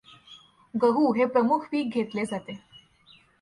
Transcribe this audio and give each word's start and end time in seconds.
गहू 0.73 1.11
हे 1.13 1.25
प्रमुख 1.25 1.67
पीक 1.71 1.93
घेतले 1.93 2.25
जाते. 2.25 2.57